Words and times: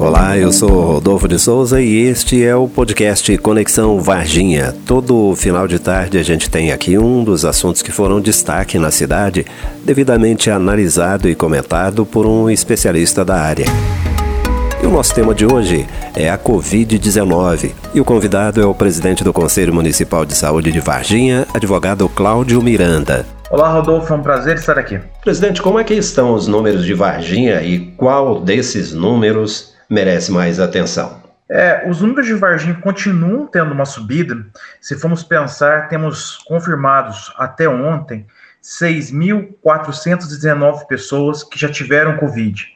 Olá, 0.00 0.38
eu 0.38 0.52
sou 0.52 0.92
Rodolfo 0.92 1.26
de 1.26 1.40
Souza 1.40 1.82
e 1.82 2.04
este 2.04 2.44
é 2.44 2.54
o 2.54 2.68
podcast 2.68 3.36
Conexão 3.38 4.00
Varginha. 4.00 4.72
Todo 4.86 5.34
final 5.34 5.66
de 5.66 5.80
tarde 5.80 6.18
a 6.18 6.22
gente 6.22 6.48
tem 6.48 6.70
aqui 6.70 6.96
um 6.96 7.24
dos 7.24 7.44
assuntos 7.44 7.82
que 7.82 7.90
foram 7.90 8.20
destaque 8.20 8.78
na 8.78 8.92
cidade, 8.92 9.44
devidamente 9.84 10.52
analisado 10.52 11.28
e 11.28 11.34
comentado 11.34 12.06
por 12.06 12.26
um 12.26 12.48
especialista 12.48 13.24
da 13.24 13.40
área. 13.40 13.64
E 14.80 14.86
o 14.86 14.90
nosso 14.90 15.12
tema 15.12 15.34
de 15.34 15.44
hoje 15.44 15.84
é 16.14 16.30
a 16.30 16.38
Covid-19. 16.38 17.72
E 17.92 18.00
o 18.00 18.04
convidado 18.04 18.62
é 18.62 18.64
o 18.64 18.74
presidente 18.74 19.24
do 19.24 19.32
Conselho 19.32 19.74
Municipal 19.74 20.24
de 20.24 20.34
Saúde 20.34 20.70
de 20.70 20.78
Varginha, 20.78 21.44
advogado 21.52 22.08
Cláudio 22.08 22.62
Miranda. 22.62 23.26
Olá, 23.50 23.72
Rodolfo, 23.72 24.12
é 24.12 24.16
um 24.16 24.22
prazer 24.22 24.58
estar 24.58 24.78
aqui. 24.78 25.00
Presidente, 25.24 25.60
como 25.60 25.80
é 25.80 25.82
que 25.82 25.94
estão 25.94 26.34
os 26.34 26.46
números 26.46 26.84
de 26.84 26.94
Varginha 26.94 27.62
e 27.62 27.80
qual 27.96 28.40
desses 28.40 28.92
números 28.92 29.76
merece 29.88 30.30
mais 30.30 30.60
atenção? 30.60 31.26
É, 31.50 31.88
os 31.88 32.02
números 32.02 32.26
de 32.26 32.34
Varginha 32.34 32.74
continuam 32.74 33.46
tendo 33.46 33.72
uma 33.72 33.86
subida. 33.86 34.44
Se 34.80 34.98
formos 34.98 35.24
pensar, 35.24 35.88
temos 35.88 36.36
confirmados 36.46 37.32
até 37.36 37.66
ontem 37.68 38.26
6.419 38.62 40.86
pessoas 40.86 41.42
que 41.42 41.58
já 41.58 41.70
tiveram 41.70 42.18
Covid, 42.18 42.66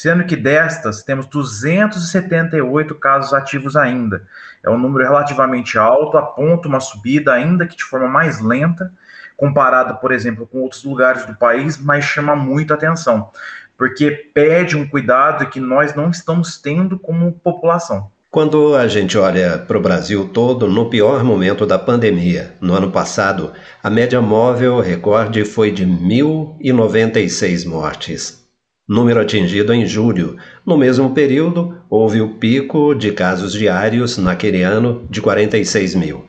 sendo 0.00 0.24
que 0.24 0.36
destas 0.36 1.02
temos 1.02 1.26
278 1.26 2.94
casos 2.94 3.34
ativos 3.34 3.74
ainda. 3.74 4.28
É 4.62 4.70
um 4.70 4.78
número 4.78 5.04
relativamente 5.04 5.76
alto, 5.76 6.16
aponta 6.16 6.68
uma 6.68 6.78
subida, 6.78 7.32
ainda 7.32 7.66
que 7.66 7.76
de 7.76 7.82
forma 7.82 8.06
mais 8.06 8.40
lenta, 8.40 8.92
comparado, 9.36 9.96
por 9.96 10.12
exemplo, 10.12 10.46
com 10.46 10.60
outros 10.60 10.84
lugares 10.84 11.26
do 11.26 11.34
país, 11.34 11.76
mas 11.76 12.04
chama 12.04 12.36
muito 12.36 12.72
atenção 12.72 13.30
porque 13.76 14.10
pede 14.10 14.76
um 14.76 14.86
cuidado 14.86 15.48
que 15.48 15.60
nós 15.60 15.94
não 15.94 16.10
estamos 16.10 16.60
tendo 16.60 16.98
como 16.98 17.30
população. 17.30 18.10
Quando 18.28 18.74
a 18.74 18.88
gente 18.88 19.16
olha 19.16 19.56
para 19.56 19.78
o 19.78 19.80
Brasil 19.80 20.28
todo, 20.30 20.68
no 20.68 20.90
pior 20.90 21.22
momento 21.22 21.64
da 21.64 21.78
pandemia, 21.78 22.56
no 22.60 22.74
ano 22.74 22.90
passado, 22.90 23.52
a 23.80 23.88
média 23.88 24.20
móvel 24.20 24.80
recorde 24.80 25.44
foi 25.44 25.70
de 25.70 25.86
1.096 25.86 27.66
mortes. 27.66 28.47
Número 28.88 29.20
atingido 29.20 29.74
em 29.74 29.84
julho. 29.84 30.38
No 30.64 30.78
mesmo 30.78 31.10
período, 31.10 31.76
houve 31.90 32.22
o 32.22 32.36
pico 32.36 32.94
de 32.94 33.12
casos 33.12 33.52
diários 33.52 34.16
naquele 34.16 34.62
ano 34.62 35.06
de 35.10 35.20
46 35.20 35.94
mil. 35.94 36.24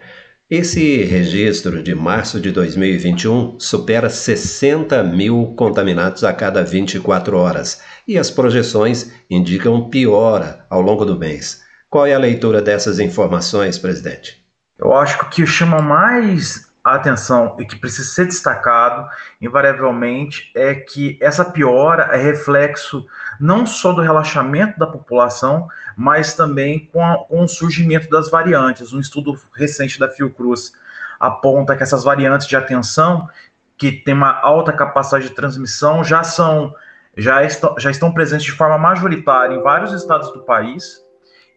Esse 0.49 1.03
registro 1.03 1.81
de 1.81 1.95
março 1.95 2.41
de 2.41 2.51
2021 2.51 3.59
supera 3.59 4.09
60 4.09 5.03
mil 5.03 5.53
contaminados 5.55 6.23
a 6.23 6.33
cada 6.33 6.63
24 6.63 7.37
horas 7.37 7.81
e 8.07 8.17
as 8.17 8.29
projeções 8.29 9.11
indicam 9.29 9.89
piora 9.89 10.65
ao 10.69 10.81
longo 10.81 11.05
do 11.05 11.17
mês. 11.17 11.63
Qual 11.89 12.05
é 12.05 12.13
a 12.13 12.19
leitura 12.19 12.61
dessas 12.61 12.99
informações, 12.99 13.77
presidente? 13.77 14.43
Eu 14.77 14.93
acho 14.93 15.17
que 15.19 15.25
o 15.25 15.29
que 15.29 15.45
chama 15.45 15.81
mais 15.81 16.68
a 16.83 16.95
atenção 16.95 17.55
e 17.59 17.65
que 17.65 17.75
precisa 17.75 18.09
ser 18.09 18.25
destacado, 18.25 19.09
invariavelmente, 19.41 20.51
é 20.55 20.73
que 20.75 21.17
essa 21.21 21.45
piora 21.45 22.15
é 22.15 22.17
reflexo 22.17 23.05
não 23.39 23.65
só 23.65 23.91
do 23.91 24.01
relaxamento 24.01 24.79
da 24.79 24.87
população, 24.87 25.67
mas 25.95 26.33
também 26.33 26.87
com, 26.91 27.03
a, 27.03 27.17
com 27.25 27.41
o 27.41 27.47
surgimento 27.47 28.09
das 28.09 28.29
variantes. 28.29 28.93
Um 28.93 28.99
estudo 28.99 29.39
recente 29.53 29.99
da 29.99 30.09
Fiocruz 30.09 30.73
aponta 31.19 31.75
que 31.75 31.83
essas 31.83 32.03
variantes 32.03 32.47
de 32.47 32.55
atenção, 32.55 33.29
que 33.77 33.91
têm 33.91 34.13
uma 34.13 34.39
alta 34.39 34.71
capacidade 34.71 35.27
de 35.27 35.35
transmissão, 35.35 36.03
já 36.03 36.23
são 36.23 36.73
já 37.17 37.43
estão, 37.43 37.75
já 37.77 37.91
estão 37.91 38.13
presentes 38.13 38.45
de 38.45 38.51
forma 38.51 38.77
majoritária 38.77 39.53
em 39.53 39.61
vários 39.61 39.91
estados 39.91 40.31
do 40.31 40.41
país 40.41 41.03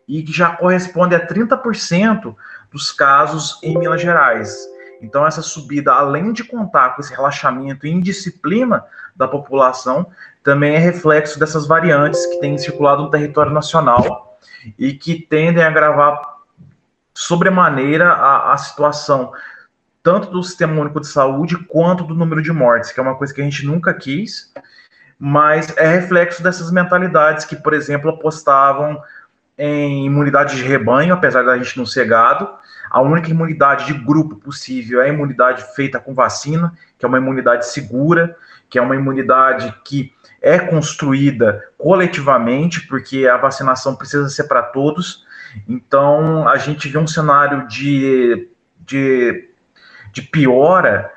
e 0.09 0.23
que 0.23 0.33
já 0.33 0.57
corresponde 0.57 1.15
a 1.15 1.25
30% 1.25 2.35
dos 2.71 2.91
casos 2.91 3.61
em 3.63 3.79
Minas 3.79 4.01
Gerais. 4.01 4.67
Então, 5.03 5.27
essa 5.27 5.43
subida, 5.43 5.93
além 5.93 6.33
de 6.33 6.45
contar 6.45 6.91
com 6.91 7.03
esse 7.03 7.13
relaxamento 7.13 7.87
e 7.87 7.91
indisciplina 7.91 8.85
da 9.17 9.27
população, 9.27 10.07
também 10.45 10.77
é 10.77 10.79
reflexo 10.79 11.39
dessas 11.39 11.67
variantes 11.67 12.25
que 12.25 12.39
têm 12.39 12.57
circulado 12.57 13.03
no 13.03 13.11
território 13.11 13.53
nacional 13.53 14.39
e 14.79 14.93
que 14.93 15.21
tendem 15.21 15.63
a 15.63 15.67
agravar 15.67 16.23
sobremaneira 17.13 18.13
a, 18.13 18.53
a 18.53 18.57
situação 18.57 19.33
tanto 20.03 20.31
do 20.31 20.43
Sistema 20.43 20.81
Único 20.81 21.01
de 21.01 21.07
Saúde 21.07 21.57
quanto 21.57 22.05
do 22.05 22.15
número 22.15 22.43
de 22.43 22.53
mortes, 22.53 22.91
que 22.91 22.99
é 22.99 23.03
uma 23.03 23.17
coisa 23.17 23.33
que 23.33 23.41
a 23.41 23.45
gente 23.45 23.65
nunca 23.65 23.95
quis, 23.95 24.53
mas 25.19 25.77
é 25.77 25.87
reflexo 25.87 26.43
dessas 26.43 26.73
mentalidades 26.73 27.45
que, 27.45 27.55
por 27.55 27.73
exemplo, 27.73 28.11
apostavam 28.11 29.01
em 29.57 30.07
imunidade 30.07 30.57
de 30.57 30.63
rebanho, 30.65 31.15
apesar 31.15 31.45
da 31.45 31.57
gente 31.57 31.79
não 31.79 31.87
ser 31.87 32.07
gado. 32.07 32.49
A 32.93 33.01
única 33.01 33.31
imunidade 33.31 33.87
de 33.87 33.95
grupo 33.95 34.37
possível 34.37 35.01
é 35.01 35.07
a 35.07 35.09
imunidade 35.09 35.65
feita 35.75 35.99
com 35.99 36.13
vacina, 36.13 36.75
que 36.99 37.07
é 37.07 37.09
uma 37.09 37.17
imunidade 37.17 37.67
segura, 37.67 38.37
que 38.69 38.79
é 38.79 38.83
uma 38.83 38.95
imunidade 38.95 39.75
que 39.83 40.13
é 40.43 40.59
construída 40.59 41.65
coletivamente, 41.79 42.87
porque 42.87 43.27
a 43.27 43.39
vacinação 43.39 43.97
precisa 43.97 44.29
ser 44.29 44.45
para 44.45 44.63
todos. 44.63 45.25
Então, 45.67 46.47
a 46.47 46.59
gente 46.59 46.87
vê 46.87 46.99
um 46.99 47.07
cenário 47.07 47.67
de, 47.67 48.51
de, 48.81 49.49
de 50.13 50.21
piora 50.21 51.11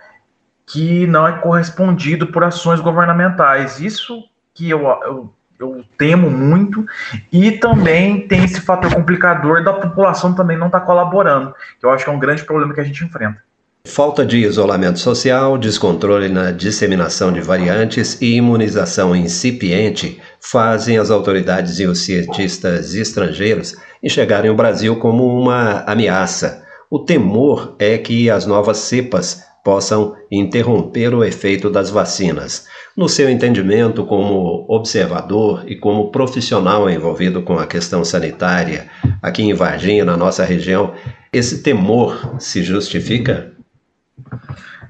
que 0.66 1.06
não 1.08 1.28
é 1.28 1.34
correspondido 1.40 2.28
por 2.28 2.41
ações 2.41 2.80
governamentais. 2.80 3.81
Isso 3.81 4.24
que 4.53 4.69
eu, 4.69 4.80
eu, 5.03 5.34
eu 5.59 5.83
temo 5.97 6.29
muito, 6.29 6.85
e 7.31 7.51
também 7.51 8.27
tem 8.27 8.43
esse 8.43 8.61
fator 8.61 8.93
complicador 8.93 9.63
da 9.63 9.73
população 9.73 10.33
também 10.33 10.57
não 10.57 10.67
estar 10.67 10.81
tá 10.81 10.85
colaborando, 10.85 11.53
que 11.79 11.85
eu 11.85 11.91
acho 11.91 12.03
que 12.03 12.09
é 12.09 12.13
um 12.13 12.19
grande 12.19 12.43
problema 12.43 12.73
que 12.73 12.81
a 12.81 12.83
gente 12.83 13.03
enfrenta. 13.03 13.41
Falta 13.88 14.25
de 14.25 14.39
isolamento 14.39 14.97
social, 14.97 15.59
descontrole 15.59 16.27
na 16.27 16.49
disseminação 16.49 17.31
de 17.31 17.39
variantes 17.39 18.19
e 18.19 18.35
imunização 18.35 19.16
incipiente 19.16 20.19
fazem 20.41 20.97
as 20.97 21.11
autoridades 21.11 21.79
e 21.79 21.85
os 21.85 21.99
cientistas 21.99 22.95
estrangeiros 22.95 23.75
enxergarem 24.01 24.49
o 24.49 24.55
Brasil 24.55 24.95
como 24.95 25.39
uma 25.39 25.81
ameaça. 25.81 26.66
O 26.89 26.99
temor 26.99 27.75
é 27.77 27.95
que 27.99 28.27
as 28.27 28.47
novas 28.47 28.79
cepas 28.79 29.44
possam 29.66 30.16
interromper 30.31 31.16
o 31.16 31.24
efeito 31.24 31.72
das 31.72 31.90
vacinas. 31.90 32.68
No 32.96 33.09
seu 33.09 33.28
entendimento, 33.28 34.06
como 34.06 34.64
observador 34.70 35.64
e 35.66 35.76
como 35.76 36.12
profissional 36.12 36.88
envolvido 36.88 37.42
com 37.42 37.58
a 37.58 37.66
questão 37.66 38.06
sanitária 38.06 38.88
aqui 39.24 39.42
em 39.42 39.56
Varginha, 39.56 40.06
na 40.06 40.16
nossa 40.16 40.46
região, 40.46 40.94
esse 41.34 41.64
temor 41.64 42.36
se 42.40 42.62
justifica? 42.62 43.53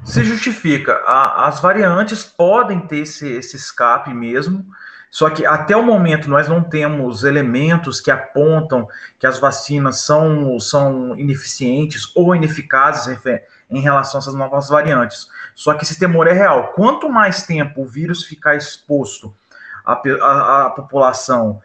Se 0.05 0.23
justifica. 0.23 1.01
A, 1.05 1.47
as 1.47 1.59
variantes 1.59 2.23
podem 2.23 2.79
ter 2.81 2.99
esse, 2.99 3.27
esse 3.27 3.55
escape 3.55 4.13
mesmo, 4.13 4.65
só 5.09 5.29
que 5.29 5.45
até 5.45 5.75
o 5.75 5.83
momento 5.83 6.29
nós 6.29 6.47
não 6.47 6.63
temos 6.63 7.23
elementos 7.23 7.99
que 7.99 8.11
apontam 8.11 8.87
que 9.17 9.25
as 9.25 9.39
vacinas 9.39 10.01
são, 10.01 10.59
são 10.59 11.17
ineficientes 11.17 12.11
ou 12.15 12.35
ineficazes 12.35 13.17
em 13.69 13.79
relação 13.79 14.19
a 14.19 14.21
essas 14.21 14.35
novas 14.35 14.69
variantes. 14.69 15.27
Só 15.55 15.73
que 15.73 15.83
esse 15.83 15.97
temor 15.97 16.27
é 16.27 16.33
real. 16.33 16.73
Quanto 16.73 17.09
mais 17.09 17.43
tempo 17.43 17.81
o 17.81 17.87
vírus 17.87 18.23
ficar 18.23 18.55
exposto 18.55 19.33
à, 19.83 19.93
à, 19.93 20.65
à 20.65 20.69
população, 20.69 21.61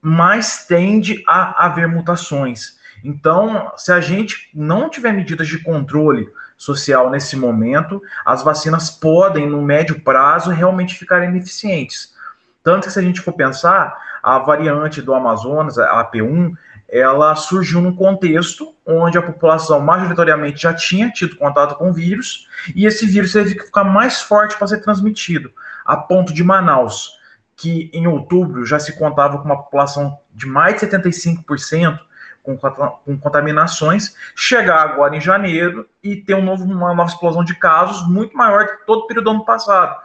mais 0.00 0.66
tende 0.66 1.22
a 1.26 1.66
haver 1.66 1.88
mutações. 1.88 2.78
Então, 3.04 3.70
se 3.76 3.92
a 3.92 4.00
gente 4.00 4.48
não 4.54 4.88
tiver 4.88 5.12
medidas 5.12 5.46
de 5.46 5.58
controle 5.58 6.26
social 6.56 7.10
nesse 7.10 7.36
momento, 7.36 8.00
as 8.24 8.42
vacinas 8.42 8.88
podem, 8.88 9.46
no 9.46 9.60
médio 9.60 10.00
prazo, 10.00 10.50
realmente 10.50 10.98
ficar 10.98 11.22
ineficientes. 11.22 12.14
Tanto 12.62 12.86
que, 12.86 12.92
se 12.92 12.98
a 12.98 13.02
gente 13.02 13.20
for 13.20 13.34
pensar, 13.34 13.94
a 14.22 14.38
variante 14.38 15.02
do 15.02 15.12
Amazonas, 15.12 15.78
a 15.78 16.02
AP1, 16.02 16.56
ela 16.88 17.34
surgiu 17.34 17.82
num 17.82 17.94
contexto 17.94 18.74
onde 18.86 19.18
a 19.18 19.22
população 19.22 19.80
majoritariamente 19.80 20.62
já 20.62 20.72
tinha 20.72 21.10
tido 21.10 21.36
contato 21.36 21.74
com 21.76 21.90
o 21.90 21.92
vírus 21.92 22.48
e 22.74 22.86
esse 22.86 23.06
vírus 23.06 23.32
teve 23.32 23.54
que 23.54 23.64
ficar 23.64 23.84
mais 23.84 24.22
forte 24.22 24.56
para 24.56 24.66
ser 24.66 24.80
transmitido, 24.80 25.52
a 25.84 25.96
ponto 25.96 26.32
de 26.32 26.42
Manaus, 26.42 27.18
que 27.56 27.90
em 27.92 28.06
outubro 28.06 28.64
já 28.64 28.78
se 28.78 28.96
contava 28.98 29.38
com 29.38 29.44
uma 29.44 29.62
população 29.62 30.18
de 30.32 30.46
mais 30.46 30.80
de 30.80 30.86
75%, 30.86 31.98
com, 32.44 32.58
com 32.58 33.18
contaminações, 33.18 34.14
chegar 34.36 34.82
agora 34.82 35.16
em 35.16 35.20
janeiro 35.20 35.88
e 36.02 36.14
ter 36.14 36.34
um 36.34 36.44
novo, 36.44 36.64
uma 36.64 36.94
nova 36.94 37.10
explosão 37.10 37.42
de 37.42 37.54
casos 37.54 38.06
muito 38.06 38.36
maior 38.36 38.66
que 38.66 38.86
todo 38.86 39.00
o 39.00 39.06
período 39.06 39.24
do 39.24 39.30
ano 39.30 39.44
passado. 39.44 39.98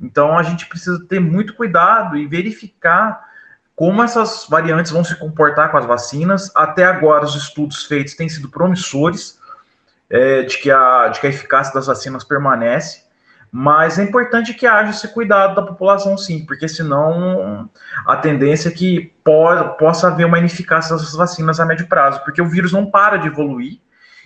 Então 0.00 0.38
a 0.38 0.42
gente 0.44 0.66
precisa 0.66 1.04
ter 1.06 1.20
muito 1.20 1.54
cuidado 1.54 2.16
e 2.16 2.26
verificar 2.26 3.28
como 3.74 4.02
essas 4.02 4.46
variantes 4.48 4.92
vão 4.92 5.02
se 5.02 5.16
comportar 5.16 5.70
com 5.70 5.78
as 5.78 5.84
vacinas. 5.84 6.50
Até 6.54 6.84
agora, 6.84 7.24
os 7.24 7.34
estudos 7.34 7.84
feitos 7.84 8.14
têm 8.14 8.28
sido 8.28 8.48
promissores 8.48 9.40
é, 10.08 10.42
de, 10.42 10.58
que 10.58 10.70
a, 10.70 11.08
de 11.08 11.18
que 11.18 11.26
a 11.26 11.30
eficácia 11.30 11.74
das 11.74 11.86
vacinas 11.86 12.22
permanece, 12.22 13.04
Mas 13.52 13.98
é 13.98 14.04
importante 14.04 14.54
que 14.54 14.66
haja 14.66 14.90
esse 14.90 15.08
cuidado 15.08 15.56
da 15.56 15.62
população, 15.62 16.16
sim, 16.16 16.44
porque 16.46 16.68
senão 16.68 17.68
a 18.06 18.16
tendência 18.16 18.68
é 18.68 18.72
que 18.72 19.12
possa 19.78 20.08
haver 20.08 20.26
uma 20.26 20.38
ineficácia 20.38 20.94
dessas 20.94 21.14
vacinas 21.14 21.58
a 21.58 21.66
médio 21.66 21.88
prazo, 21.88 22.22
porque 22.24 22.40
o 22.40 22.48
vírus 22.48 22.72
não 22.72 22.86
para 22.86 23.16
de 23.16 23.26
evoluir 23.26 23.80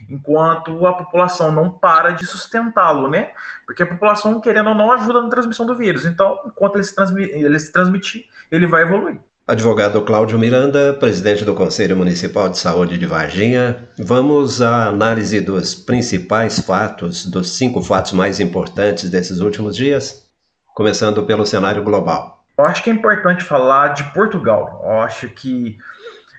enquanto 0.08 0.86
a 0.86 0.92
população 0.92 1.52
não 1.52 1.70
para 1.70 2.10
de 2.10 2.26
sustentá-lo, 2.26 3.08
né? 3.08 3.32
Porque 3.64 3.82
a 3.82 3.86
população, 3.86 4.40
querendo 4.40 4.70
ou 4.70 4.74
não, 4.74 4.92
ajuda 4.92 5.22
na 5.22 5.28
transmissão 5.28 5.64
do 5.64 5.76
vírus. 5.76 6.04
Então, 6.04 6.40
enquanto 6.46 6.76
ele 6.76 6.84
se, 6.84 6.94
ele 7.22 7.58
se 7.58 7.72
transmitir, 7.72 8.28
ele 8.50 8.66
vai 8.66 8.82
evoluir. 8.82 9.20
Advogado 9.46 10.00
Cláudio 10.00 10.38
Miranda, 10.38 10.94
presidente 10.94 11.44
do 11.44 11.54
Conselho 11.54 11.94
Municipal 11.94 12.48
de 12.48 12.56
Saúde 12.56 12.96
de 12.96 13.04
Varginha, 13.04 13.86
vamos 13.98 14.62
à 14.62 14.86
análise 14.86 15.38
dos 15.42 15.74
principais 15.74 16.60
fatos, 16.60 17.26
dos 17.26 17.54
cinco 17.54 17.82
fatos 17.82 18.12
mais 18.12 18.40
importantes 18.40 19.10
desses 19.10 19.40
últimos 19.40 19.76
dias, 19.76 20.32
começando 20.74 21.22
pelo 21.24 21.44
cenário 21.44 21.84
global. 21.84 22.42
Eu 22.56 22.64
acho 22.64 22.82
que 22.82 22.88
é 22.88 22.94
importante 22.94 23.44
falar 23.44 23.88
de 23.88 24.02
Portugal. 24.14 24.80
Eu 24.82 25.02
acho 25.02 25.28
que 25.28 25.76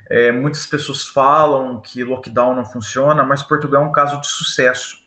é, 0.09 0.31
muitas 0.31 0.65
pessoas 0.65 1.03
falam 1.03 1.79
que 1.81 2.03
lockdown 2.03 2.55
não 2.55 2.65
funciona, 2.65 3.23
mas 3.23 3.43
Portugal 3.43 3.83
é 3.83 3.85
um 3.85 3.91
caso 3.91 4.19
de 4.19 4.25
sucesso. 4.25 4.97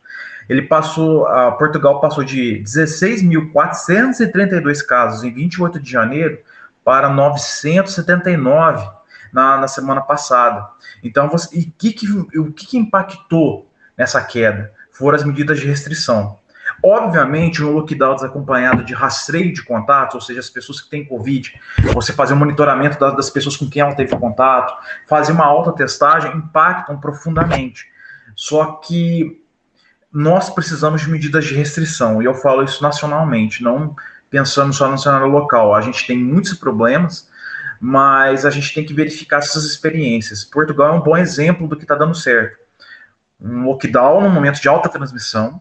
Ele 0.49 0.62
passou, 0.62 1.27
a 1.27 1.50
Portugal 1.50 2.00
passou 2.00 2.23
de 2.23 2.62
16.432 2.65 4.87
casos 4.87 5.25
em 5.25 5.35
28 5.35 5.81
de 5.81 5.91
janeiro 5.91 6.39
para 6.88 7.11
979 7.11 8.88
na, 9.31 9.58
na 9.58 9.69
semana 9.69 10.00
passada. 10.00 10.70
Então, 11.05 11.29
você, 11.29 11.55
e 11.55 11.67
que 11.67 11.93
que, 11.93 12.11
o 12.38 12.50
que, 12.50 12.67
que 12.67 12.79
impactou 12.79 13.70
nessa 13.94 14.23
queda? 14.23 14.73
Foram 14.90 15.17
as 15.17 15.23
medidas 15.23 15.61
de 15.61 15.67
restrição. 15.67 16.38
Obviamente, 16.82 17.62
um 17.62 17.73
lockdown 17.73 18.14
desacompanhado 18.14 18.82
de 18.85 18.94
rastreio 18.94 19.52
de 19.52 19.62
contatos, 19.62 20.14
ou 20.14 20.20
seja, 20.23 20.40
as 20.40 20.49
pessoas 20.49 20.81
que 20.81 20.88
têm 20.88 21.05
Covid, 21.05 21.61
você 21.93 22.11
fazer 22.11 22.32
um 22.32 22.38
monitoramento 22.38 22.99
das, 22.99 23.14
das 23.14 23.29
pessoas 23.29 23.55
com 23.55 23.69
quem 23.69 23.82
ela 23.82 23.94
teve 23.94 24.17
contato, 24.17 24.75
fazer 25.06 25.32
uma 25.32 25.44
alta 25.44 25.73
testagem, 25.73 26.35
impactam 26.35 26.99
profundamente. 26.99 27.85
Só 28.35 28.64
que 28.76 29.44
nós 30.11 30.49
precisamos 30.49 31.02
de 31.02 31.11
medidas 31.11 31.44
de 31.44 31.55
restrição, 31.55 32.23
e 32.23 32.25
eu 32.25 32.32
falo 32.32 32.62
isso 32.64 32.82
nacionalmente, 32.82 33.62
não 33.62 33.94
pensando 34.31 34.73
só 34.73 34.89
no 34.89 34.99
cenário 34.99 35.27
local. 35.27 35.75
A 35.75 35.81
gente 35.81 36.07
tem 36.07 36.19
muitos 36.19 36.55
problemas, 36.55 37.29
mas 37.81 38.45
a 38.45 38.51
gente 38.51 38.75
tem 38.75 38.85
que 38.85 38.95
verificar 38.95 39.39
essas 39.39 39.65
experiências. 39.65 40.45
Portugal 40.45 40.95
é 40.95 40.97
um 40.99 41.03
bom 41.03 41.17
exemplo 41.17 41.69
do 41.69 41.77
que 41.77 41.85
está 41.85 41.95
dando 41.95 42.15
certo. 42.15 42.59
Um 43.41 43.65
lockdown 43.65 44.21
no 44.23 44.31
momento 44.31 44.61
de 44.61 44.69
alta 44.69 44.89
transmissão, 44.89 45.61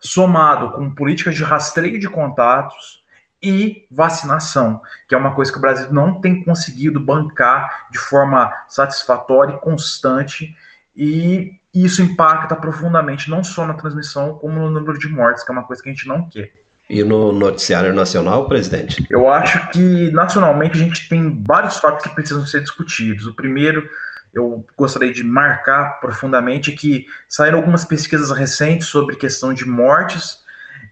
somado 0.00 0.72
com 0.72 0.94
políticas 0.94 1.34
de 1.34 1.44
rastreio 1.44 1.98
de 1.98 2.08
contatos 2.08 3.02
e 3.42 3.86
vacinação, 3.90 4.80
que 5.06 5.14
é 5.14 5.18
uma 5.18 5.34
coisa 5.34 5.52
que 5.52 5.58
o 5.58 5.60
Brasil 5.60 5.92
não 5.92 6.18
tem 6.20 6.42
conseguido 6.42 6.98
bancar 6.98 7.88
de 7.90 7.98
forma 7.98 8.50
satisfatória 8.68 9.54
e 9.54 9.58
constante, 9.58 10.56
e 10.96 11.60
isso 11.74 12.00
impacta 12.00 12.56
profundamente 12.56 13.28
não 13.28 13.44
só 13.44 13.66
na 13.66 13.74
transmissão, 13.74 14.38
como 14.38 14.58
no 14.58 14.70
número 14.70 14.98
de 14.98 15.08
mortes, 15.08 15.44
que 15.44 15.50
é 15.50 15.52
uma 15.52 15.64
coisa 15.64 15.82
que 15.82 15.90
a 15.90 15.92
gente 15.92 16.08
não 16.08 16.26
quer. 16.26 16.63
E 16.88 17.02
no 17.02 17.32
noticiário 17.32 17.94
nacional, 17.94 18.46
presidente? 18.46 19.06
Eu 19.08 19.30
acho 19.30 19.70
que 19.70 20.10
nacionalmente 20.10 20.76
a 20.76 20.84
gente 20.84 21.08
tem 21.08 21.42
vários 21.46 21.78
fatos 21.78 22.02
que 22.02 22.14
precisam 22.14 22.44
ser 22.46 22.60
discutidos. 22.60 23.26
O 23.26 23.34
primeiro, 23.34 23.88
eu 24.34 24.66
gostaria 24.76 25.12
de 25.12 25.24
marcar 25.24 26.00
profundamente 26.00 26.72
que 26.72 27.06
saíram 27.26 27.58
algumas 27.58 27.84
pesquisas 27.84 28.30
recentes 28.30 28.88
sobre 28.88 29.16
questão 29.16 29.54
de 29.54 29.66
mortes. 29.66 30.40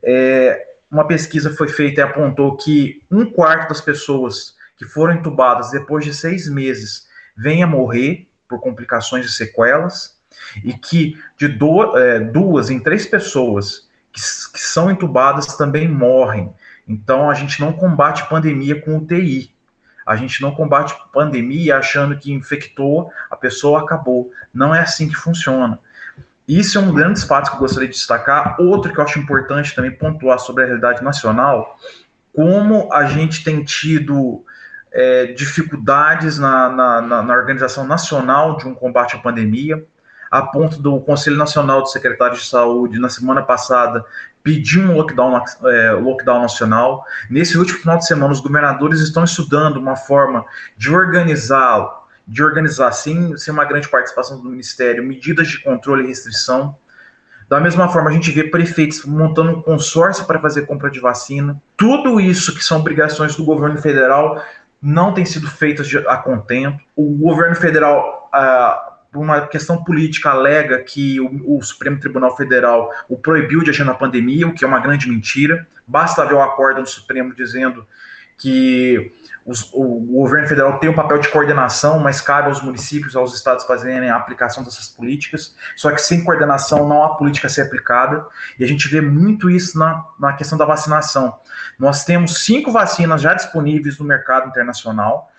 É, 0.02 0.66
uma 0.90 1.06
pesquisa 1.06 1.54
foi 1.54 1.68
feita 1.68 2.00
e 2.00 2.04
apontou 2.04 2.56
que 2.56 3.02
um 3.10 3.26
quarto 3.26 3.68
das 3.68 3.80
pessoas 3.80 4.56
que 4.78 4.86
foram 4.86 5.14
entubadas 5.14 5.70
depois 5.70 6.04
de 6.04 6.14
seis 6.14 6.48
meses 6.48 7.06
vêm 7.36 7.62
a 7.62 7.66
morrer 7.66 8.28
por 8.48 8.60
complicações 8.60 9.26
e 9.26 9.32
sequelas, 9.32 10.18
e 10.64 10.72
que 10.72 11.18
de 11.38 11.48
do, 11.48 11.96
é, 11.96 12.20
duas 12.20 12.70
em 12.70 12.80
três 12.80 13.06
pessoas 13.06 13.88
que, 14.12 14.20
que 14.20 14.60
são 14.60 14.90
entubadas 14.90 15.46
também 15.56 15.88
morrem. 15.88 16.52
Então 16.86 17.30
a 17.30 17.34
gente 17.34 17.60
não 17.60 17.72
combate 17.72 18.28
pandemia 18.28 18.80
com 18.80 18.98
UTI. 18.98 19.52
A 20.04 20.16
gente 20.16 20.42
não 20.42 20.52
combate 20.52 20.94
pandemia 21.12 21.78
achando 21.78 22.16
que 22.18 22.32
infectou, 22.32 23.10
a 23.30 23.36
pessoa 23.36 23.82
acabou. 23.82 24.32
Não 24.52 24.74
é 24.74 24.80
assim 24.80 25.08
que 25.08 25.14
funciona. 25.14 25.78
Isso 26.46 26.76
é 26.76 26.80
um 26.80 26.92
grande 26.92 27.24
fato 27.24 27.50
que 27.50 27.56
eu 27.56 27.60
gostaria 27.60 27.88
de 27.88 27.94
destacar. 27.94 28.60
Outro 28.60 28.92
que 28.92 28.98
eu 28.98 29.04
acho 29.04 29.18
importante 29.18 29.74
também 29.74 29.92
pontuar 29.92 30.38
sobre 30.40 30.64
a 30.64 30.66
realidade 30.66 31.02
nacional, 31.02 31.78
como 32.32 32.92
a 32.92 33.06
gente 33.06 33.44
tem 33.44 33.62
tido 33.62 34.44
é, 34.92 35.26
dificuldades 35.26 36.38
na, 36.38 36.68
na, 36.68 37.22
na, 37.22 37.34
organização 37.34 37.86
nacional 37.86 38.56
de 38.56 38.66
um 38.66 38.74
combate 38.74 39.16
à 39.16 39.18
pandemia 39.18 39.82
a 40.32 40.40
ponto 40.40 40.80
do 40.80 40.98
Conselho 40.98 41.36
Nacional 41.36 41.82
de 41.82 41.92
Secretários 41.92 42.40
de 42.40 42.48
Saúde, 42.48 42.98
na 42.98 43.10
semana 43.10 43.42
passada, 43.42 44.02
pedir 44.42 44.78
um 44.78 44.96
lockdown, 44.96 45.44
é, 45.66 45.92
lockdown 45.92 46.40
nacional. 46.40 47.04
Nesse 47.28 47.58
último 47.58 47.80
final 47.80 47.98
de 47.98 48.06
semana, 48.06 48.32
os 48.32 48.40
governadores 48.40 49.00
estão 49.00 49.24
estudando 49.24 49.76
uma 49.76 49.94
forma 49.94 50.46
de 50.74 50.90
organizar, 50.90 52.06
de 52.26 52.42
organizar, 52.42 52.92
sem, 52.92 53.36
sem 53.36 53.52
uma 53.52 53.66
grande 53.66 53.90
participação 53.90 54.40
do 54.40 54.48
Ministério, 54.48 55.04
medidas 55.04 55.48
de 55.48 55.62
controle 55.62 56.04
e 56.04 56.06
restrição. 56.06 56.78
Da 57.46 57.60
mesma 57.60 57.90
forma, 57.90 58.08
a 58.08 58.12
gente 58.14 58.30
vê 58.30 58.44
prefeitos 58.44 59.04
montando 59.04 59.50
um 59.50 59.60
consórcio 59.60 60.24
para 60.24 60.40
fazer 60.40 60.62
compra 60.62 60.90
de 60.90 60.98
vacina. 60.98 61.60
Tudo 61.76 62.18
isso 62.18 62.54
que 62.54 62.64
são 62.64 62.78
obrigações 62.78 63.36
do 63.36 63.44
governo 63.44 63.76
federal 63.82 64.42
não 64.80 65.12
tem 65.12 65.26
sido 65.26 65.46
feitas 65.46 65.94
a 66.08 66.16
contento. 66.16 66.82
O 66.96 67.04
governo 67.18 67.54
federal, 67.54 68.30
ah, 68.32 68.91
uma 69.14 69.46
questão 69.46 69.84
política, 69.84 70.30
alega 70.30 70.82
que 70.82 71.20
o, 71.20 71.58
o, 71.58 71.62
Supremo 71.62 72.00
Tribunal 72.00 72.36
Federal 72.36 72.90
o 73.08 73.16
proibiu 73.16 73.62
de 73.62 73.70
agir 73.70 73.84
na 73.84 73.94
pandemia, 73.94 74.46
o 74.46 74.54
que 74.54 74.64
é 74.64 74.68
uma 74.68 74.80
grande 74.80 75.08
mentira. 75.08 75.66
Basta 75.86 76.24
ver 76.24 76.34
o 76.34 76.42
acordo 76.42 76.82
do 76.82 76.88
Supremo 76.88 77.34
dizendo 77.34 77.86
que 78.38 79.12
os, 79.44 79.70
o, 79.72 79.82
o, 79.82 80.20
governo 80.20 80.48
federal 80.48 80.78
tem 80.78 80.88
um 80.88 80.94
papel 80.94 81.18
de 81.18 81.28
coordenação, 81.28 81.98
mas 81.98 82.20
cabe 82.20 82.48
aos 82.48 82.62
municípios, 82.62 83.14
aos 83.14 83.34
estados 83.34 83.64
fazerem 83.66 84.08
a 84.08 84.16
aplicação 84.16 84.64
dessas 84.64 84.88
políticas. 84.88 85.54
Só 85.76 85.90
que 85.90 86.00
sem 86.00 86.24
coordenação 86.24 86.88
não 86.88 87.02
há 87.02 87.14
política 87.14 87.48
a 87.48 87.50
ser 87.50 87.62
aplicada. 87.62 88.26
E 88.58 88.64
a 88.64 88.66
gente 88.66 88.88
vê 88.88 89.00
muito 89.00 89.50
isso 89.50 89.78
na, 89.78 90.06
na 90.18 90.32
questão 90.32 90.56
da 90.56 90.64
vacinação. 90.64 91.38
Nós 91.78 92.04
temos 92.04 92.44
cinco 92.44 92.72
vacinas 92.72 93.20
já 93.20 93.34
disponíveis 93.34 93.98
no 93.98 94.06
mercado 94.06 94.48
internacional, 94.48 95.30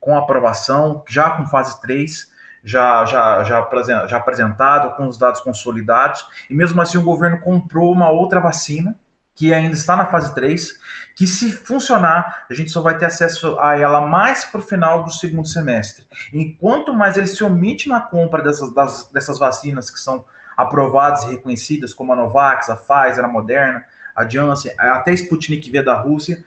com 0.00 0.16
aprovação, 0.16 1.04
já 1.06 1.30
com 1.30 1.46
fase 1.46 1.80
3 1.82 2.31
já, 2.64 3.04
já, 3.04 3.44
já, 3.44 4.06
já 4.06 4.16
apresentado, 4.16 4.96
com 4.96 5.06
os 5.06 5.18
dados 5.18 5.40
consolidados, 5.40 6.26
e 6.48 6.54
mesmo 6.54 6.80
assim 6.80 6.98
o 6.98 7.02
governo 7.02 7.40
comprou 7.40 7.92
uma 7.92 8.10
outra 8.10 8.40
vacina, 8.40 8.96
que 9.34 9.52
ainda 9.52 9.74
está 9.74 9.96
na 9.96 10.06
fase 10.06 10.34
3, 10.34 10.78
que 11.16 11.26
se 11.26 11.50
funcionar, 11.50 12.44
a 12.50 12.54
gente 12.54 12.70
só 12.70 12.82
vai 12.82 12.98
ter 12.98 13.06
acesso 13.06 13.58
a 13.58 13.78
ela 13.78 14.02
mais 14.02 14.44
para 14.44 14.60
o 14.60 14.62
final 14.62 15.04
do 15.04 15.10
segundo 15.10 15.48
semestre. 15.48 16.06
Enquanto 16.32 16.92
mais 16.92 17.16
ele 17.16 17.26
se 17.26 17.42
omite 17.42 17.88
na 17.88 18.00
compra 18.00 18.42
dessas, 18.42 18.72
das, 18.74 19.08
dessas 19.10 19.38
vacinas 19.38 19.90
que 19.90 19.98
são 19.98 20.24
aprovadas 20.56 21.24
e 21.24 21.30
reconhecidas, 21.30 21.94
como 21.94 22.12
a 22.12 22.16
Novax, 22.16 22.68
a 22.68 22.76
Pfizer, 22.76 23.24
a 23.24 23.28
Moderna, 23.28 23.84
a 24.14 24.28
Janssen, 24.28 24.74
até 24.78 25.10
a 25.10 25.14
Sputnik 25.14 25.70
V 25.70 25.82
da 25.82 25.94
Rússia, 25.94 26.44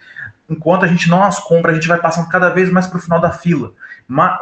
enquanto 0.50 0.86
a 0.86 0.88
gente 0.88 1.10
não 1.10 1.24
as 1.24 1.40
compra, 1.40 1.72
a 1.72 1.76
gente 1.76 1.88
vai 1.88 2.00
passando 2.00 2.30
cada 2.30 2.50
vez 2.50 2.70
mais 2.72 2.88
para 2.88 2.98
o 2.98 3.02
final 3.02 3.20
da 3.20 3.32
fila. 3.32 3.74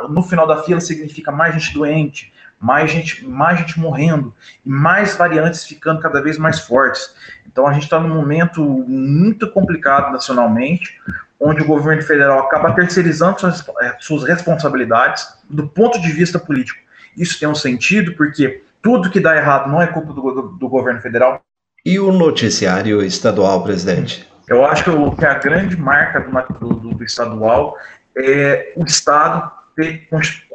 No 0.09 0.23
final 0.23 0.45
da 0.45 0.63
fila 0.63 0.81
significa 0.81 1.31
mais 1.31 1.53
gente 1.53 1.73
doente, 1.73 2.33
mais 2.59 2.91
gente, 2.91 3.27
mais 3.27 3.59
gente 3.59 3.79
morrendo 3.79 4.33
e 4.65 4.69
mais 4.69 5.15
variantes 5.15 5.65
ficando 5.65 5.99
cada 5.99 6.21
vez 6.21 6.37
mais 6.37 6.61
fortes. 6.61 7.13
Então 7.45 7.67
a 7.67 7.73
gente 7.73 7.83
está 7.83 7.99
num 7.99 8.13
momento 8.13 8.63
muito 8.63 9.51
complicado 9.51 10.11
nacionalmente, 10.11 10.99
onde 11.39 11.61
o 11.61 11.65
governo 11.65 12.01
federal 12.01 12.39
acaba 12.39 12.71
terceirizando 12.71 13.39
suas, 13.39 13.67
eh, 13.81 13.97
suas 13.99 14.23
responsabilidades 14.23 15.27
do 15.49 15.67
ponto 15.67 15.99
de 15.99 16.11
vista 16.11 16.39
político. 16.39 16.79
Isso 17.17 17.37
tem 17.37 17.49
um 17.49 17.55
sentido 17.55 18.15
porque 18.15 18.63
tudo 18.81 19.09
que 19.09 19.19
dá 19.19 19.35
errado 19.35 19.69
não 19.69 19.81
é 19.81 19.87
culpa 19.87 20.13
do, 20.13 20.21
do, 20.21 20.41
do 20.57 20.69
governo 20.69 21.01
federal. 21.01 21.41
E 21.85 21.99
o 21.99 22.13
noticiário 22.13 23.03
estadual, 23.03 23.61
presidente? 23.61 24.25
Eu 24.47 24.65
acho 24.65 24.83
que, 24.83 25.25
a 25.25 25.33
grande 25.35 25.77
marca 25.77 26.19
do, 26.19 26.73
do, 26.73 26.93
do 26.95 27.03
estadual 27.03 27.77
é 28.15 28.73
o 28.75 28.83
Estado 28.83 29.51
ter 29.75 30.07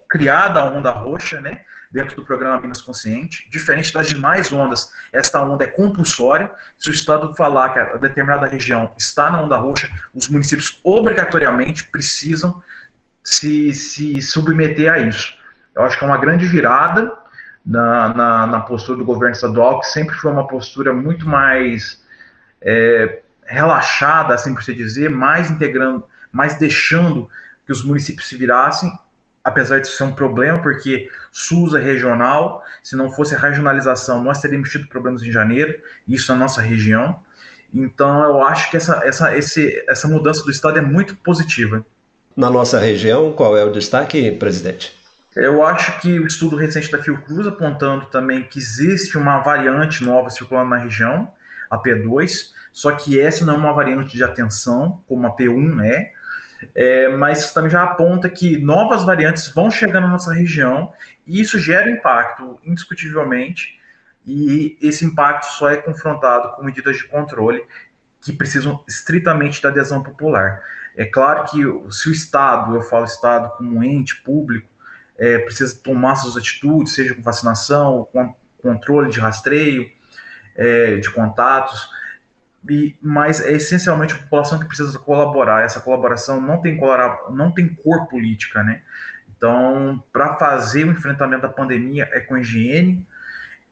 criado 0.09 0.59
a 0.59 0.64
onda 0.64 0.90
roxa, 0.90 1.40
né, 1.40 1.62
dentro 1.90 2.16
do 2.16 2.25
programa 2.25 2.61
Minas 2.61 2.83
Consciente, 2.83 3.49
diferente 3.50 3.92
das 3.92 4.09
demais 4.09 4.52
ondas, 4.52 4.92
esta 5.12 5.42
onda 5.42 5.64
é 5.64 5.68
compulsória, 5.68 6.52
se 6.78 6.90
o 6.90 6.92
Estado 6.92 7.35
falar 7.35 7.71
que 7.71 7.78
a 7.78 7.97
determinada 7.97 8.47
região 8.47 8.92
está 8.97 9.30
na 9.30 9.42
onda 9.42 9.57
roxa, 9.57 9.90
os 10.14 10.28
municípios 10.28 10.80
obrigatoriamente 10.85 11.85
precisam 11.85 12.62
se, 13.25 13.73
se 13.75 14.21
submeter 14.23 14.92
a 14.92 14.99
isso. 14.99 15.37
Eu 15.75 15.83
acho 15.83 15.99
que 15.99 16.04
é 16.04 16.09
uma 16.09 16.18
grande 16.18 16.47
virada 16.47 17.12
na, 17.64 18.09
na, 18.14 18.47
na 18.47 18.61
postura 18.61 18.99
do 18.99 19.04
governo 19.04 19.35
estadual, 19.35 19.80
que 19.80 19.87
sempre 19.87 20.14
foi 20.16 20.30
uma 20.30 20.47
postura 20.47 20.92
muito 20.92 21.28
mais 21.28 22.02
é, 22.61 23.21
relaxada, 23.49 24.35
assim 24.35 24.55
por 24.55 24.62
se 24.62 24.75
dizer, 24.75 25.11
mais 25.11 25.50
integrando, 25.50 26.05
mais 26.31 26.57
deixando 26.59 27.28
que 27.67 27.73
os 27.73 27.83
municípios 27.83 28.28
se 28.28 28.37
virassem, 28.37 28.93
apesar 29.43 29.81
de 29.81 29.88
ser 29.88 30.05
um 30.05 30.12
problema, 30.12 30.61
porque 30.61 31.11
SUS 31.33 31.75
é 31.75 31.81
regional, 31.81 32.62
se 32.83 32.95
não 32.95 33.11
fosse 33.11 33.35
a 33.35 33.38
regionalização, 33.38 34.23
nós 34.23 34.40
teríamos 34.40 34.71
tido 34.71 34.87
problemas 34.88 35.23
em 35.23 35.33
janeiro, 35.33 35.83
isso 36.07 36.31
na 36.33 36.38
nossa 36.38 36.61
região. 36.61 37.23
Então, 37.73 38.23
eu 38.25 38.43
acho 38.43 38.71
que 38.71 38.76
essa, 38.76 39.02
essa, 39.05 39.37
esse, 39.37 39.85
essa 39.88 40.09
mudança 40.09 40.45
do 40.45 40.50
Estado 40.50 40.78
é 40.78 40.83
muito 40.83 41.17
positiva. 41.17 41.85
Na 42.37 42.50
nossa 42.50 42.78
região, 42.78 43.33
qual 43.33 43.57
é 43.57 43.64
o 43.64 43.73
destaque, 43.73 44.31
presidente? 44.33 44.97
Eu 45.37 45.64
acho 45.64 46.00
que 46.00 46.19
o 46.19 46.26
estudo 46.26 46.57
recente 46.57 46.90
da 46.90 47.02
Fiocruz 47.02 47.47
apontando 47.47 48.07
também 48.07 48.45
que 48.45 48.59
existe 48.59 49.19
uma 49.19 49.40
variante 49.40 50.02
nova 50.02 50.31
circulando 50.31 50.71
na 50.71 50.78
região, 50.78 51.33
a 51.71 51.78
P2, 51.78 52.50
só 52.78 52.92
que 52.92 53.20
essa 53.20 53.44
não 53.44 53.54
é 53.54 53.56
uma 53.56 53.73
variante 53.73 54.16
de 54.16 54.23
atenção, 54.23 55.02
como 55.08 55.26
a 55.26 55.35
P1 55.35 55.85
é, 55.85 56.12
é, 56.76 57.08
mas 57.08 57.52
também 57.52 57.68
já 57.68 57.82
aponta 57.82 58.30
que 58.30 58.56
novas 58.56 59.02
variantes 59.02 59.49
vão 59.49 59.68
chegar 59.68 60.00
na 60.00 60.06
nossa 60.06 60.32
região 60.32 60.92
e 61.26 61.40
isso 61.40 61.58
gera 61.58 61.90
impacto, 61.90 62.56
indiscutivelmente, 62.62 63.80
e 64.25 64.78
esse 64.80 65.04
impacto 65.04 65.47
só 65.47 65.68
é 65.68 65.78
confrontado 65.78 66.52
com 66.52 66.62
medidas 66.62 66.99
de 66.99 67.08
controle 67.08 67.64
que 68.20 68.32
precisam 68.32 68.85
estritamente 68.87 69.61
da 69.61 69.70
adesão 69.70 70.00
popular. 70.00 70.62
É 70.97 71.04
claro 71.04 71.50
que 71.50 71.58
se 71.92 72.08
o 72.08 72.12
Estado, 72.12 72.76
eu 72.76 72.80
falo 72.80 73.06
Estado 73.06 73.56
como 73.56 73.76
um 73.76 73.82
ente 73.82 74.23
público, 74.23 74.68
é, 75.18 75.38
precisa 75.38 75.76
tomar 75.82 76.14
suas 76.14 76.37
atitudes, 76.37 76.94
seja 76.94 77.12
com 77.12 77.23
vacinação, 77.23 78.06
com 78.12 78.37
controle 78.62 79.11
de 79.11 79.18
rastreio, 79.18 79.90
é, 80.54 80.99
de 80.99 81.11
contatos, 81.11 81.98
e, 82.68 82.96
mas 83.00 83.40
é 83.40 83.52
essencialmente 83.52 84.14
a 84.14 84.18
população 84.18 84.58
que 84.58 84.66
precisa 84.66 84.98
colaborar. 84.98 85.64
Essa 85.64 85.80
colaboração 85.80 86.40
não 86.40 86.60
tem, 86.60 86.80
não 87.30 87.52
tem 87.52 87.68
cor 87.68 88.06
política, 88.06 88.62
né? 88.62 88.82
Então, 89.36 90.02
para 90.12 90.36
fazer 90.36 90.84
o 90.84 90.90
enfrentamento 90.90 91.42
da 91.42 91.48
pandemia 91.48 92.08
é 92.10 92.20
com 92.20 92.36
higiene, 92.36 93.06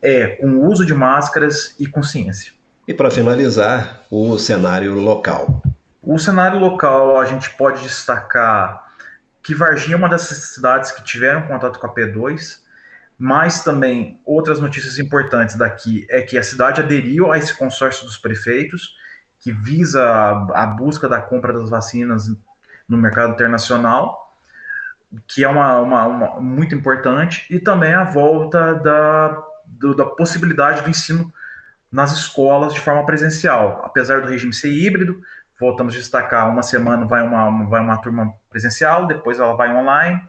é 0.01 0.29
com 0.29 0.47
o 0.47 0.67
uso 0.67 0.87
de 0.87 0.95
máscaras 0.95 1.75
e 1.79 1.87
consciência. 1.87 2.53
E 2.87 2.95
para 2.95 3.11
finalizar, 3.11 4.03
o 4.11 4.39
cenário 4.39 4.95
local. 4.95 5.63
O 6.03 6.19
cenário 6.19 6.61
local 6.61 7.19
a 7.19 7.25
gente 7.25 7.51
pode 7.51 7.83
destacar 7.83 8.87
que 9.43 9.55
Varginha 9.55 9.95
é 9.95 9.99
uma 9.99 10.09
dessas 10.09 10.39
cidades 10.55 10.93
que 10.93 11.03
tiveram 11.03 11.43
contato 11.43 11.79
com 11.81 11.87
a 11.87 11.95
P2, 11.95 12.61
mas 13.19 13.65
também 13.65 14.21
outras 14.25 14.61
notícias 14.61 14.99
importantes 14.99 15.57
daqui 15.57 16.07
é 16.11 16.21
que 16.21 16.37
a 16.37 16.43
cidade 16.43 16.81
aderiu 16.81 17.33
a 17.33 17.39
esse 17.39 17.57
consórcio 17.57 18.05
dos 18.05 18.19
prefeitos, 18.19 18.97
que 19.41 19.53
visa 19.53 20.03
a, 20.55 20.67
busca 20.67 21.09
da 21.09 21.21
compra 21.21 21.53
das 21.53 21.71
vacinas 21.71 22.29
no 22.89 22.97
mercado 22.97 23.33
internacional, 23.33 24.35
que 25.27 25.45
é 25.45 25.49
uma, 25.49 25.81
uma, 25.81 26.07
uma 26.07 26.41
muito 26.41 26.75
importante, 26.75 27.47
e 27.49 27.59
também 27.59 27.95
a 27.95 28.05
volta 28.05 28.75
da, 28.75 29.43
do, 29.65 29.95
da 29.95 30.05
possibilidade 30.05 30.83
do 30.83 30.91
ensino 30.91 31.33
nas 31.91 32.13
escolas 32.13 32.75
de 32.75 32.81
forma 32.81 33.07
presencial. 33.07 33.83
Apesar 33.85 34.21
do 34.21 34.29
regime 34.29 34.53
ser 34.53 34.71
híbrido, 34.71 35.23
voltamos 35.59 35.95
a 35.95 35.99
destacar, 35.99 36.51
uma 36.51 36.63
semana 36.63 37.07
vai 37.07 37.23
uma, 37.23 37.67
vai 37.67 37.81
uma 37.81 37.99
turma 37.99 38.35
presencial, 38.51 39.07
depois 39.07 39.39
ela 39.39 39.55
vai 39.55 39.75
online, 39.75 40.23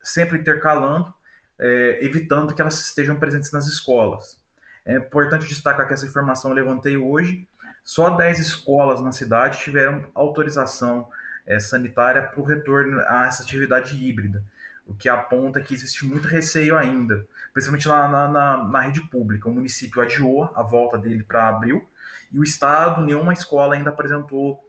sempre 0.00 0.38
intercalando, 0.38 1.14
é, 1.62 2.04
evitando 2.04 2.52
que 2.52 2.60
elas 2.60 2.80
estejam 2.80 3.14
presentes 3.16 3.52
nas 3.52 3.68
escolas. 3.68 4.42
É 4.84 4.96
importante 4.96 5.46
destacar 5.46 5.86
que 5.86 5.94
essa 5.94 6.04
informação 6.04 6.50
eu 6.50 6.56
levantei 6.56 6.96
hoje, 6.96 7.48
só 7.84 8.10
10 8.16 8.40
escolas 8.40 9.00
na 9.00 9.12
cidade 9.12 9.60
tiveram 9.60 10.10
autorização 10.12 11.08
é, 11.46 11.60
sanitária 11.60 12.22
para 12.22 12.40
o 12.40 12.42
retorno 12.42 13.00
a 13.06 13.26
essa 13.26 13.44
atividade 13.44 13.94
híbrida, 13.96 14.42
o 14.84 14.92
que 14.92 15.08
aponta 15.08 15.60
que 15.60 15.72
existe 15.72 16.04
muito 16.04 16.26
receio 16.26 16.76
ainda, 16.76 17.28
principalmente 17.52 17.86
lá 17.86 18.08
na, 18.08 18.28
na, 18.28 18.64
na 18.64 18.80
rede 18.80 19.02
pública. 19.02 19.48
O 19.48 19.54
município 19.54 20.02
adiou 20.02 20.50
a 20.56 20.64
volta 20.64 20.98
dele 20.98 21.22
para 21.22 21.48
abril, 21.48 21.88
e 22.32 22.40
o 22.40 22.42
Estado, 22.42 23.04
nenhuma 23.04 23.32
escola 23.32 23.76
ainda 23.76 23.90
apresentou 23.90 24.68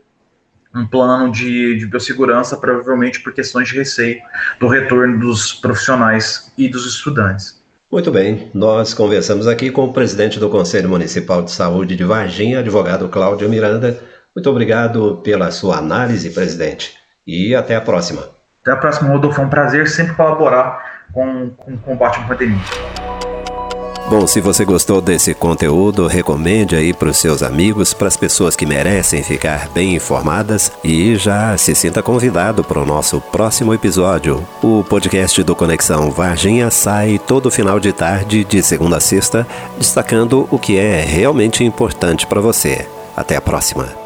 um 0.74 0.86
plano 0.86 1.30
de, 1.30 1.78
de 1.78 1.86
biossegurança, 1.86 2.56
provavelmente 2.56 3.20
por 3.20 3.32
questões 3.32 3.68
de 3.68 3.76
receio 3.76 4.20
do 4.58 4.66
retorno 4.66 5.18
dos 5.18 5.52
profissionais 5.52 6.52
e 6.58 6.68
dos 6.68 6.86
estudantes. 6.86 7.62
Muito 7.90 8.10
bem, 8.10 8.50
nós 8.52 8.92
conversamos 8.92 9.46
aqui 9.46 9.70
com 9.70 9.84
o 9.84 9.92
presidente 9.92 10.40
do 10.40 10.50
Conselho 10.50 10.88
Municipal 10.88 11.42
de 11.42 11.52
Saúde 11.52 11.94
de 11.94 12.02
Varginha, 12.02 12.58
advogado 12.58 13.08
Cláudio 13.08 13.48
Miranda. 13.48 14.02
Muito 14.34 14.50
obrigado 14.50 15.20
pela 15.22 15.52
sua 15.52 15.78
análise, 15.78 16.30
presidente, 16.30 16.96
e 17.24 17.54
até 17.54 17.76
a 17.76 17.80
próxima. 17.80 18.28
Até 18.62 18.72
a 18.72 18.76
próxima, 18.76 19.10
Rodolfo. 19.10 19.40
É 19.40 19.44
um 19.44 19.48
prazer 19.48 19.86
sempre 19.86 20.14
colaborar 20.14 21.06
com, 21.12 21.50
com 21.50 21.74
o 21.74 21.78
combate 21.78 22.18
à 22.18 22.22
pandemia. 22.24 23.03
Bom, 24.08 24.26
se 24.26 24.38
você 24.38 24.66
gostou 24.66 25.00
desse 25.00 25.32
conteúdo, 25.32 26.06
recomende 26.06 26.76
aí 26.76 26.92
para 26.92 27.08
os 27.08 27.16
seus 27.16 27.42
amigos, 27.42 27.94
para 27.94 28.06
as 28.06 28.18
pessoas 28.18 28.54
que 28.54 28.66
merecem 28.66 29.22
ficar 29.22 29.68
bem 29.70 29.94
informadas 29.94 30.70
e 30.84 31.16
já 31.16 31.56
se 31.56 31.74
sinta 31.74 32.02
convidado 32.02 32.62
para 32.62 32.80
o 32.80 32.84
nosso 32.84 33.18
próximo 33.18 33.72
episódio. 33.72 34.46
O 34.62 34.84
podcast 34.84 35.42
do 35.42 35.56
Conexão 35.56 36.10
Varginha 36.10 36.70
sai 36.70 37.18
todo 37.18 37.50
final 37.50 37.80
de 37.80 37.94
tarde, 37.94 38.44
de 38.44 38.62
segunda 38.62 38.98
a 38.98 39.00
sexta, 39.00 39.46
destacando 39.78 40.46
o 40.50 40.58
que 40.58 40.76
é 40.78 41.00
realmente 41.00 41.64
importante 41.64 42.26
para 42.26 42.42
você. 42.42 42.86
Até 43.16 43.36
a 43.36 43.40
próxima. 43.40 44.03